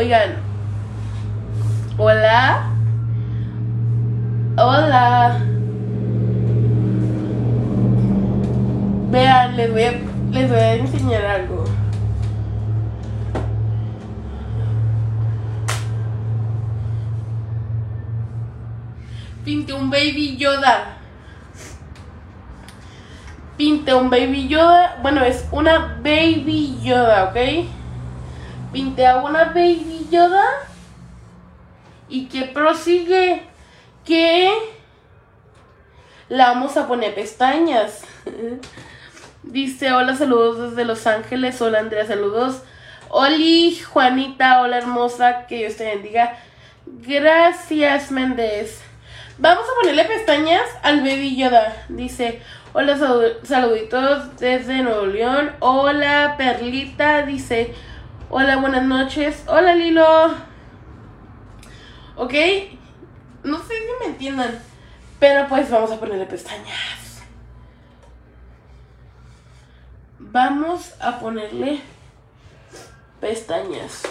[0.00, 0.30] Oigan.
[1.98, 2.72] Hola.
[4.56, 5.38] Hola.
[9.10, 9.92] Vean, les voy a,
[10.30, 11.64] les voy a enseñar algo.
[19.44, 20.96] Pinté un baby Yoda.
[23.58, 24.96] Pinté un baby Yoda.
[25.02, 27.79] Bueno, es una baby Yoda, ¿ok?
[28.72, 30.46] Pinté a una baby Yoda.
[32.08, 33.42] Y que prosigue
[34.04, 34.52] que
[36.28, 38.02] la vamos a poner pestañas.
[39.42, 41.60] Dice, hola, saludos desde Los Ángeles.
[41.60, 42.62] Hola, Andrea, saludos.
[43.08, 45.46] Oli, Juanita, hola, hermosa.
[45.46, 46.36] Que Dios te bendiga.
[46.86, 48.80] Gracias, Méndez.
[49.38, 51.84] Vamos a ponerle pestañas al Baby Yoda.
[51.88, 52.96] Dice, hola,
[53.42, 55.52] saluditos desde Nuevo León.
[55.60, 57.22] Hola, Perlita.
[57.22, 57.74] Dice,
[58.30, 59.42] hola, buenas noches.
[59.46, 60.28] Hola, Lilo.
[62.16, 62.32] Ok.
[63.44, 64.58] No sé si me entiendan.
[65.18, 67.22] Pero pues vamos a ponerle pestañas.
[70.18, 71.82] Vamos a ponerle
[73.20, 74.02] pestañas.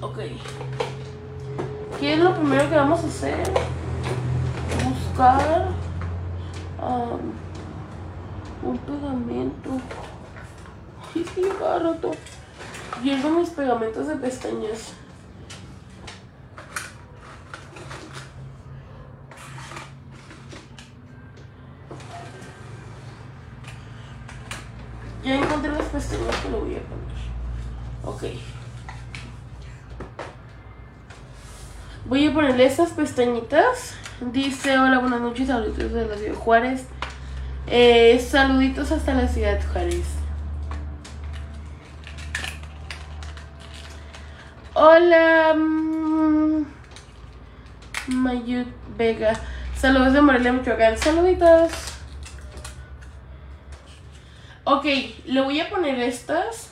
[0.00, 0.18] Ok.
[2.00, 3.42] ¿Qué es lo primero que vamos a hacer?
[4.84, 5.77] Buscar
[6.88, 7.32] um,
[8.68, 9.70] un pegamento.
[11.14, 12.12] Es que yo cada rato
[13.30, 14.92] mis pegamentos de pestañas.
[25.24, 27.08] Ya encontré las pestañas que lo voy a poner.
[28.04, 28.22] Ok.
[32.06, 33.94] Voy a ponerle estas pestañitas.
[34.20, 36.86] Dice, hola, buenas noches, saluditos de la ciudad de Juárez.
[37.68, 40.06] Eh, saluditos hasta la ciudad de Juárez.
[44.74, 46.64] Hola, mmm,
[48.08, 49.38] Mayut Vega.
[49.76, 50.98] Saludos de Morelia, Michoacán.
[50.98, 51.70] Saluditos.
[54.64, 54.84] Ok,
[55.26, 56.70] le voy a poner estas,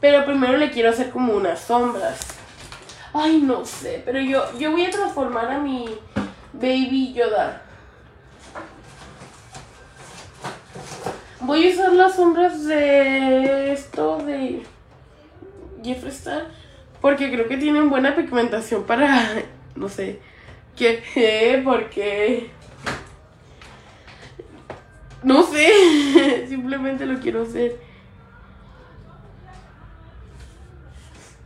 [0.00, 2.20] pero primero le quiero hacer como unas sombras.
[3.12, 5.86] Ay, no sé, pero yo, yo voy a transformar a mi
[6.60, 7.62] Baby Yoda.
[11.40, 14.62] Voy a usar las sombras de esto de
[15.82, 16.46] Jeffree Star
[17.00, 19.28] porque creo que tienen buena pigmentación para,
[19.76, 20.20] no sé,
[20.74, 22.50] qué, porque
[25.22, 27.80] no sé, simplemente lo quiero hacer.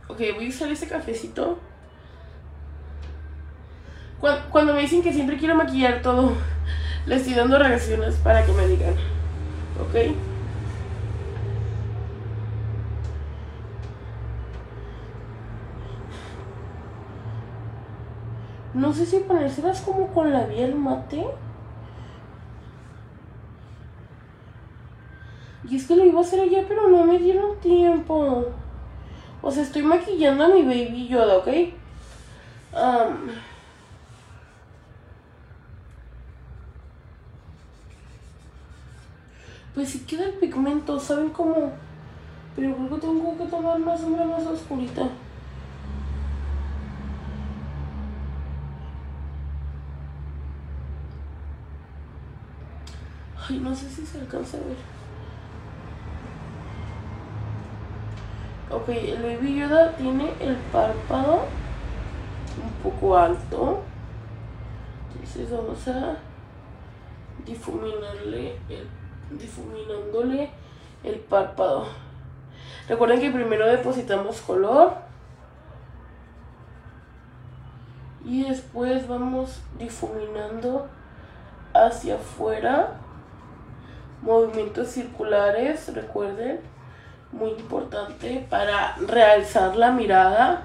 [0.07, 1.59] Ok, voy a usar ese cafecito.
[4.21, 6.33] Cuando, me dicen que siempre quiero maquillar todo,
[7.07, 8.93] les estoy dando reacciones para que me digan.
[9.81, 10.15] ¿Ok?
[18.75, 21.25] No sé si ponérselas como con la piel mate.
[25.67, 28.45] Y es que lo iba a hacer allá, pero no me dieron tiempo.
[29.41, 31.47] O sea, estoy maquillando a mi baby Yoda, ¿ok?
[39.73, 41.71] Pues si queda el pigmento, ¿saben cómo?
[42.55, 45.07] Pero creo que tengo que tomar una sombra más oscurita.
[53.49, 54.77] Ay, no sé si se alcanza a ver.
[58.71, 61.45] Ok, el Baby Yoda tiene el párpado
[62.61, 63.81] un poco alto.
[65.13, 66.17] Entonces vamos a
[67.45, 68.87] difuminarle el,
[69.37, 70.49] difuminándole
[71.03, 71.87] el párpado.
[72.87, 74.93] Recuerden que primero depositamos color.
[78.25, 80.87] Y después vamos difuminando
[81.73, 82.97] hacia afuera.
[84.21, 86.59] Movimientos circulares, recuerden
[87.31, 90.63] muy importante para realzar la mirada.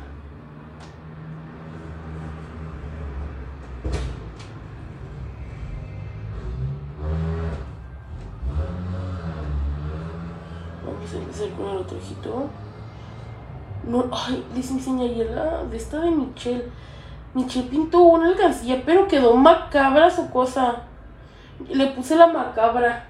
[11.06, 12.50] Vamos a empezar con el otro ojito.
[13.86, 16.64] No, ay, les enseñé la de esta de Michelle.
[17.32, 20.82] Michelle pintó una alcancía, pero quedó macabra su cosa.
[21.68, 23.06] Le puse la macabra.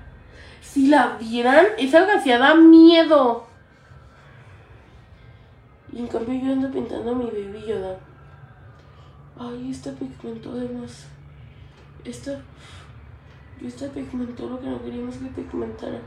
[0.60, 3.46] Si la vieran, esa alcancía da miedo.
[5.90, 7.96] Y en cambio yo ando pintando a mi baby Yoda.
[9.38, 11.06] Ay, este pigmento además.
[12.04, 12.42] Esta.
[13.58, 15.98] Y esta pigmentó lo que no queríamos que pigmentara.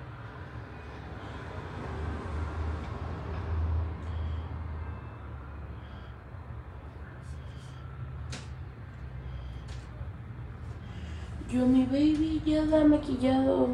[11.52, 13.70] Yo mi baby ya da maquillado.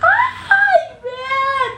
[0.00, 1.72] ¡Ay, vean!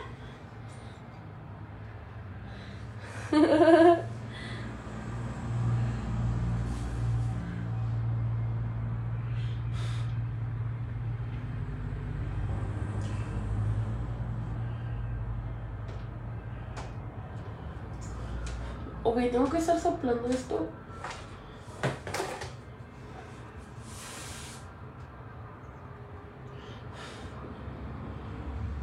[19.16, 20.68] Ok, tengo que estar soplando esto.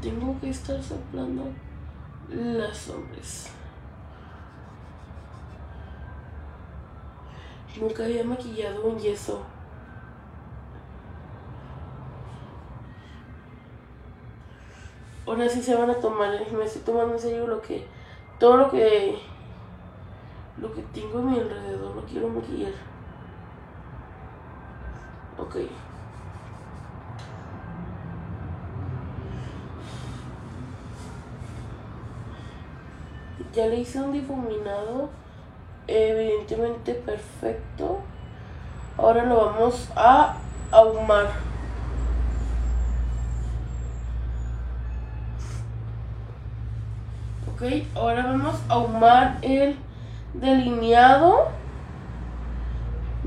[0.02, 1.52] Tengo que estar soplando
[2.32, 3.52] las sombras.
[7.80, 9.44] Nunca había maquillado un yeso.
[15.28, 17.86] Ahora sí se van a tomar, eh, me estoy tomando en serio lo que,
[18.40, 19.20] todo lo que,
[20.58, 22.74] lo que tengo a mi alrededor, lo quiero maquillar.
[25.38, 25.56] Ok.
[33.54, 35.10] Ya le hice un difuminado,
[35.88, 38.00] evidentemente perfecto.
[38.98, 40.38] Ahora lo vamos a
[40.72, 41.28] ahumar.
[47.54, 47.62] Ok,
[47.96, 49.78] ahora vamos a ahumar el
[50.34, 51.50] delineado,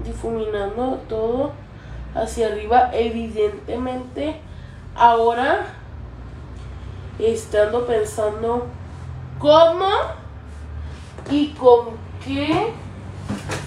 [0.04, 1.52] difuminando todo
[2.14, 2.90] hacia arriba.
[2.92, 4.40] Evidentemente,
[4.94, 5.66] ahora
[7.18, 8.66] estando pensando
[9.38, 9.88] cómo
[11.30, 12.72] y con qué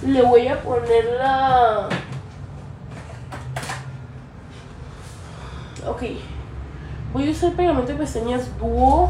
[0.06, 1.90] le voy a poner la...
[5.88, 6.04] Ok,
[7.14, 9.10] voy a usar pegamento de pestañas dúo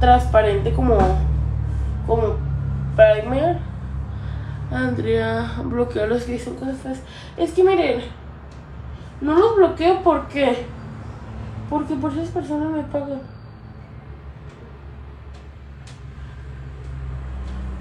[0.00, 0.96] transparente como
[2.06, 2.36] como
[2.96, 3.58] primer
[4.70, 7.00] Andrea bloquea los que dicen cosas
[7.36, 8.00] es que miren
[9.20, 10.66] no los bloqueo porque
[11.68, 13.20] porque por esas personas me pagan.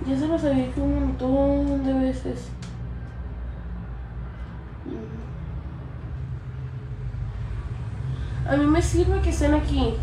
[0.08, 2.50] Ya se los había hecho un montón de veces.
[8.50, 9.96] A mí me sirve que estén aquí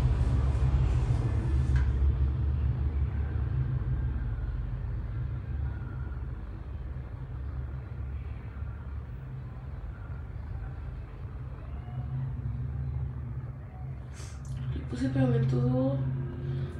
[14.91, 15.97] puse pegamento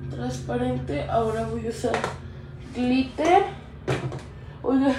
[0.09, 1.09] transparente.
[1.09, 1.93] Ahora voy a usar
[2.75, 3.43] glitter.
[4.61, 4.93] Oiga.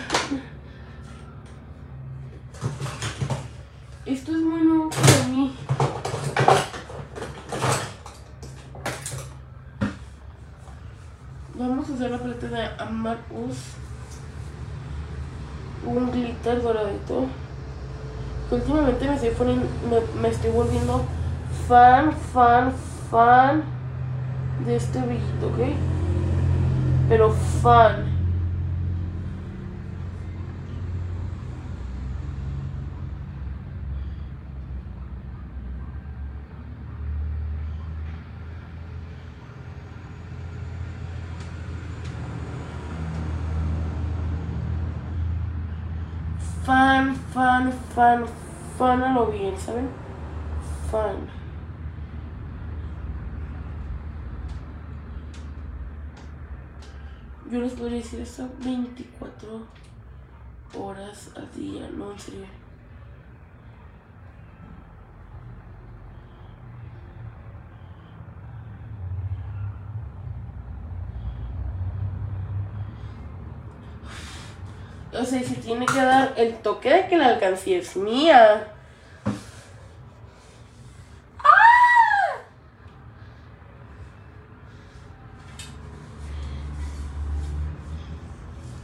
[4.06, 5.54] Esto es muy nuevo para mí.
[11.54, 13.58] Vamos a usar la paleta de Amarus
[15.84, 17.26] un glitter doradito.
[18.50, 21.04] Últimamente me estoy, me, me estoy volviendo
[21.68, 22.72] fan, fan,
[23.12, 23.62] fan
[24.64, 25.58] de este brillito, ¿ok?
[27.10, 28.06] Pero fan.
[46.64, 48.24] Fan, fan, fan,
[48.78, 49.88] fan a lo bien, ¿saben?
[50.90, 51.41] Fan.
[57.52, 59.66] Yo les podría decir esto 24
[60.78, 62.46] horas al día, no en.
[75.12, 78.72] O sea, se tiene que dar el toque de que la alcancía es mía.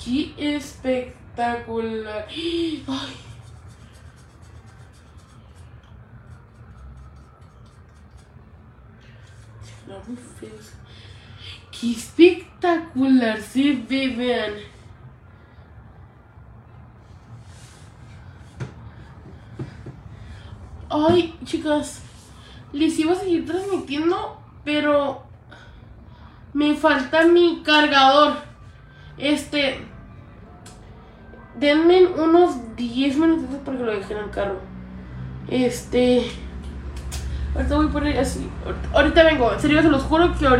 [0.08, 0.34] ¡Qué
[1.38, 2.26] espectacular!
[2.28, 2.84] ¡Ay!
[11.70, 14.66] ¡Qué espectacular se ve!
[20.90, 22.02] Ay, chicas,
[22.72, 25.22] les iba a seguir transmitiendo, pero
[26.54, 28.38] Me falta mi cargador.
[29.18, 29.86] Este.
[31.58, 34.56] Denme unos 10 minutos para que lo dejen en carro.
[35.48, 36.30] Este.
[37.54, 38.48] Ahorita voy por ahí así.
[38.92, 39.52] Ahorita vengo.
[39.52, 40.56] En serio, se los juro que ahorita.